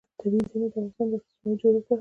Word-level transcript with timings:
طبیعي 0.19 0.41
زیرمې 0.49 0.67
د 0.67 0.67
افغانستان 0.71 1.05
د 1.09 1.13
اجتماعي 1.17 1.55
جوړښت 1.61 1.79
برخه 1.79 1.79
ده. 1.83 1.89